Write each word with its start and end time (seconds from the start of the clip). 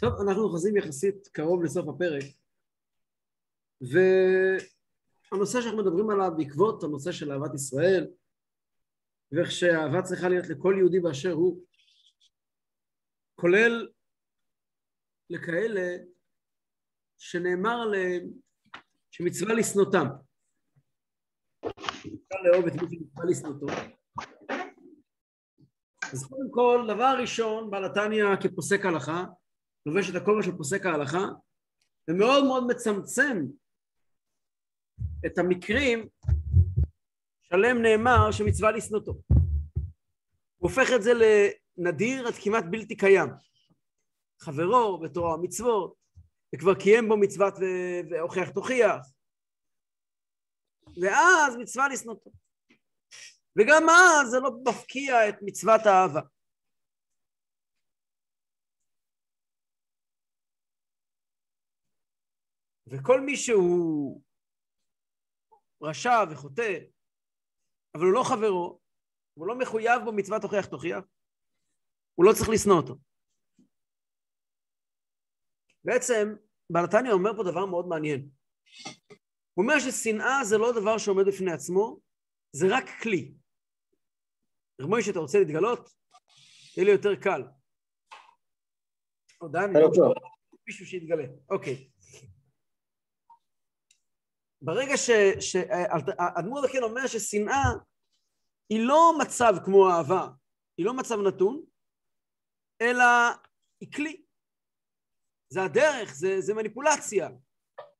טוב, 0.00 0.12
אנחנו 0.20 0.42
אוחזים 0.42 0.76
יחסית 0.76 1.28
קרוב 1.28 1.62
לסוף 1.64 1.88
הפרק, 1.88 2.24
והנושא 5.30 5.60
שאנחנו 5.60 5.78
מדברים 5.78 6.10
עליו 6.10 6.30
בעקבות 6.36 6.84
הנושא 6.84 7.12
של 7.12 7.32
אהבת 7.32 7.54
ישראל, 7.54 8.06
ואיך 9.32 9.50
שאהבה 9.50 10.02
צריכה 10.02 10.28
להיות 10.28 10.48
לכל 10.48 10.74
יהודי 10.78 11.00
באשר 11.00 11.32
הוא, 11.32 11.64
כולל 13.34 13.88
לכאלה 15.30 15.96
שנאמר 17.18 17.82
עליהם 17.82 18.30
שמצווה 19.10 19.54
לשנותם. 19.54 20.06
אפשר 21.98 22.38
לאהוב 22.44 22.66
את 22.66 22.72
מי 22.72 22.88
שמצווה 22.90 23.24
לשנותו. 23.30 23.66
אז 26.12 26.26
קודם 26.28 26.50
כל, 26.50 26.84
דבר 26.94 27.14
ראשון, 27.20 27.70
בעל 27.70 27.84
התניא 27.84 28.24
כפוסק 28.42 28.84
הלכה, 28.84 29.24
לובש 29.86 30.10
את 30.10 30.14
הכובע 30.14 30.42
של 30.42 30.56
פוסק 30.56 30.86
ההלכה, 30.86 31.24
ומאוד 32.08 32.44
מאוד 32.44 32.66
מצמצם 32.66 33.46
את 35.26 35.38
המקרים 35.38 36.08
שעליהם 37.42 37.82
נאמר 37.82 38.32
שמצווה 38.32 38.70
לשנותו. 38.70 39.12
הוא 40.56 40.70
הופך 40.70 40.88
את 40.96 41.02
זה 41.02 41.12
לנדיר 41.14 42.26
עד 42.26 42.34
כמעט 42.44 42.64
בלתי 42.70 42.96
קיים. 42.96 43.28
חברו 44.40 45.00
בתורה 45.00 45.34
ומצוות, 45.34 45.94
וכבר 46.54 46.74
קיים 46.74 47.08
בו 47.08 47.16
מצוות 47.16 47.54
והוכיח 48.10 48.50
תוכיח, 48.50 48.96
ואז 51.02 51.56
מצווה 51.56 51.88
לשנותו. 51.88 52.30
וגם 53.58 53.82
אז 53.88 54.30
זה 54.30 54.40
לא 54.40 54.50
מפקיע 54.68 55.28
את 55.28 55.34
מצוות 55.42 55.80
האהבה. 55.86 56.20
וכל 62.90 63.20
מי 63.20 63.36
שהוא 63.36 64.22
רשע 65.82 66.24
וחוטא, 66.30 66.78
אבל 67.94 68.04
הוא 68.04 68.12
לא 68.12 68.22
חברו, 68.28 68.80
הוא 69.34 69.46
לא 69.46 69.58
מחויב 69.58 70.02
בו 70.04 70.12
מצוות 70.12 70.42
הוכיח 70.42 70.66
תוכיח, 70.66 71.04
הוא 72.14 72.26
לא 72.26 72.32
צריך 72.32 72.48
לשנוא 72.48 72.76
אותו. 72.76 72.96
בעצם, 75.84 76.34
בעלתניה 76.70 77.12
אומר 77.12 77.30
פה 77.36 77.42
דבר 77.50 77.66
מאוד 77.66 77.86
מעניין. 77.88 78.30
הוא 79.54 79.62
אומר 79.64 79.78
ששנאה 79.78 80.44
זה 80.44 80.58
לא 80.58 80.72
דבר 80.80 80.98
שעומד 80.98 81.24
בפני 81.26 81.52
עצמו, 81.52 82.00
זה 82.52 82.66
רק 82.70 82.84
כלי. 83.02 83.34
רב 84.80 84.88
מוישה, 84.88 85.10
אתה 85.10 85.18
רוצה 85.18 85.38
להתגלות? 85.38 85.90
יהיה 86.76 86.84
לי 86.84 86.92
יותר 86.92 87.14
קל. 87.22 87.42
או 89.40 89.48
דני, 89.48 89.78
מישהו 90.66 90.86
שיתגלה. 90.86 91.24
אוקיי. 91.50 91.90
ברגע 94.62 94.96
שהדמות 95.40 96.64
הכן 96.64 96.82
אומר 96.82 97.06
ששנאה 97.06 97.64
היא 98.70 98.86
לא 98.86 99.12
מצב 99.20 99.52
כמו 99.64 99.90
אהבה, 99.90 100.28
היא 100.78 100.86
לא 100.86 100.94
מצב 100.94 101.16
נתון, 101.28 101.64
אלא 102.80 103.04
היא 103.80 103.92
כלי. 103.92 104.22
זה 105.52 105.62
הדרך, 105.62 106.14
זה, 106.14 106.40
זה 106.40 106.54
מניפולציה. 106.54 107.28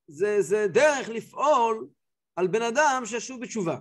זה, 0.06 0.36
זה 0.40 0.66
דרך 0.74 1.08
לפעול 1.08 1.88
על 2.36 2.46
בן 2.48 2.62
אדם 2.62 3.02
שישוב 3.06 3.42
בתשובה. 3.42 3.76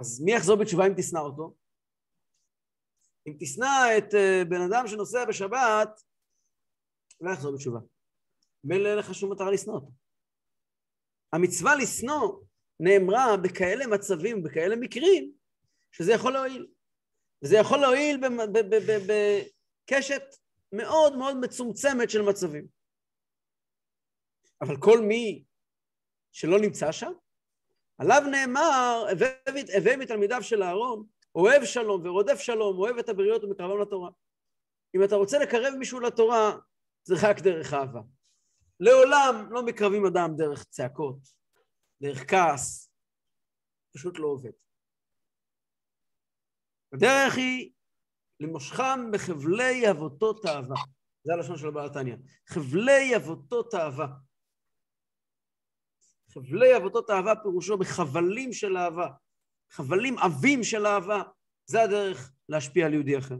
אז 0.00 0.20
מי 0.24 0.32
יחזור 0.32 0.56
בתשובה 0.56 0.86
אם 0.86 0.92
תשנא 0.96 1.18
אותו? 1.18 1.56
אם 3.28 3.32
תשנא 3.40 3.98
את 3.98 4.14
אה, 4.14 4.42
בן 4.48 4.60
אדם 4.60 4.86
שנוסע 4.86 5.24
בשבת, 5.28 6.02
לא 7.20 7.30
יחזור 7.30 7.54
בתשובה. 7.54 7.78
מילא 8.64 8.88
אין 8.88 8.98
לך 8.98 9.14
שום 9.14 9.32
מטרה 9.32 9.50
לשנוא 9.50 9.74
אותו. 9.74 9.90
המצווה 11.32 11.76
לשנוא 11.76 12.40
נאמרה 12.80 13.36
בכאלה 13.36 13.86
מצבים, 13.86 14.42
בכאלה 14.42 14.76
מקרים, 14.76 15.32
שזה 15.92 16.12
יכול 16.12 16.32
להועיל. 16.32 16.66
וזה 17.44 17.56
יכול 17.56 17.78
להועיל 17.78 18.20
בקשת 19.06 20.22
מאוד 20.72 21.16
מאוד 21.16 21.36
מצומצמת 21.36 22.10
של 22.10 22.22
מצבים. 22.22 22.66
אבל 24.60 24.76
כל 24.76 25.00
מי 25.00 25.44
שלא 26.32 26.60
נמצא 26.60 26.92
שם, 26.92 27.12
עליו 27.98 28.22
נאמר, 28.30 29.06
הווה 29.74 29.96
מתלמידיו 29.96 30.42
של 30.42 30.62
אהרון, 30.62 31.04
אוהב 31.34 31.64
שלום 31.64 32.06
ורודף 32.06 32.38
שלום, 32.38 32.78
אוהב 32.78 32.98
את 32.98 33.08
הבריות 33.08 33.44
ומקרבם 33.44 33.80
לתורה. 33.80 34.10
אם 34.96 35.04
אתה 35.04 35.16
רוצה 35.16 35.38
לקרב 35.38 35.74
מישהו 35.78 36.00
לתורה, 36.00 36.58
זה 37.04 37.14
רק 37.22 37.40
דרך 37.40 37.74
אהבה. 37.74 38.00
לעולם 38.80 39.52
לא 39.52 39.66
מקרבים 39.66 40.06
אדם 40.06 40.30
דרך 40.36 40.64
צעקות, 40.64 41.18
דרך 42.02 42.30
כעס, 42.30 42.90
פשוט 43.94 44.18
לא 44.18 44.26
עובד. 44.26 44.50
הדרך 46.94 47.36
היא 47.36 47.72
למושכם 48.40 49.10
בחבלי 49.12 49.90
אבותות 49.90 50.46
אהבה. 50.46 50.74
זה 51.24 51.32
הלשון 51.32 51.58
של 51.58 51.70
בעל 51.70 51.88
תניא. 51.88 52.16
חבלי 52.48 53.16
אבותות 53.16 53.74
אהבה. 53.74 54.06
חבלי 56.30 56.76
אבותות 56.76 57.10
אהבה 57.10 57.32
פירושו 57.42 57.78
בחבלים 57.78 58.52
של 58.52 58.76
אהבה. 58.76 59.08
חבלים 59.70 60.18
עבים 60.18 60.60
של 60.62 60.86
אהבה. 60.86 61.22
זה 61.66 61.82
הדרך 61.82 62.32
להשפיע 62.48 62.86
על 62.86 62.94
יהודי 62.94 63.18
אחר. 63.18 63.38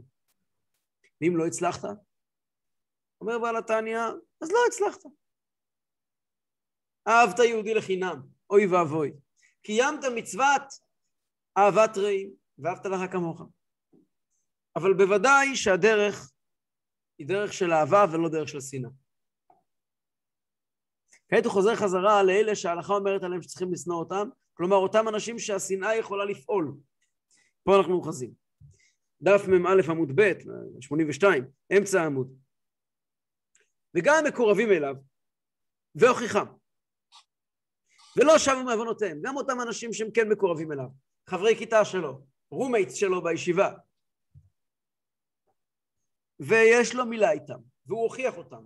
ואם 1.21 1.37
לא 1.37 1.47
הצלחת, 1.47 1.89
אומר 3.21 3.39
בעל 3.39 3.57
התניא, 3.57 3.99
אז 4.41 4.51
לא 4.51 4.59
הצלחת. 4.67 5.09
אהבת 7.09 7.39
יהודי 7.39 7.73
לחינם, 7.73 8.21
אוי 8.49 8.65
ואבוי. 8.65 9.11
קיימת 9.61 9.99
מצוות 10.15 10.61
אהבת 11.57 11.97
רעים, 11.97 12.33
ואהבת 12.59 12.85
לך 12.85 13.11
כמוך. 13.11 13.41
אבל 14.75 14.93
בוודאי 14.93 15.55
שהדרך 15.55 16.31
היא 17.17 17.27
דרך 17.27 17.53
של 17.53 17.73
אהבה 17.73 18.05
ולא 18.11 18.29
דרך 18.29 18.49
של 18.49 18.61
שנאה. 18.61 18.89
כעת 21.29 21.45
הוא 21.45 21.53
חוזר 21.53 21.75
חזרה 21.75 22.23
לאלה 22.23 22.55
שההלכה 22.55 22.93
אומרת 22.93 23.23
עליהם 23.23 23.41
שצריכים 23.41 23.73
לשנוא 23.73 23.99
אותם, 23.99 24.29
כלומר 24.53 24.75
אותם 24.75 25.07
אנשים 25.07 25.39
שהשנאה 25.39 25.95
יכולה 25.95 26.25
לפעול. 26.25 26.73
פה 27.63 27.77
אנחנו 27.77 27.93
אוחזים. 27.93 28.33
דף 29.21 29.41
מ"א 29.47 29.91
עמוד 29.91 30.11
ב', 30.15 30.33
82, 30.81 31.43
אמצע 31.77 32.01
העמוד. 32.01 32.37
וגם 33.95 34.23
מקורבים 34.27 34.71
אליו, 34.71 34.95
והוכיחם. 35.95 36.58
ולא 38.19 38.37
שבו 38.37 38.63
מעוונותיהם, 38.63 39.19
גם 39.21 39.37
אותם 39.37 39.61
אנשים 39.61 39.93
שהם 39.93 40.11
כן 40.11 40.29
מקורבים 40.29 40.71
אליו, 40.71 40.87
חברי 41.29 41.55
כיתה 41.55 41.85
שלו, 41.85 42.21
roommates 42.51 42.93
שלו 42.93 43.23
בישיבה, 43.23 43.71
ויש 46.39 46.95
לו 46.95 47.05
מילה 47.05 47.31
איתם, 47.31 47.59
והוא 47.85 48.03
הוכיח 48.03 48.37
אותם, 48.37 48.61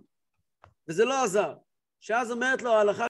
וזה 0.88 1.04
לא 1.04 1.24
עזר, 1.24 1.54
שאז 2.00 2.30
אומרת 2.30 2.62
לו 2.62 2.72
ההלכה 2.72 3.02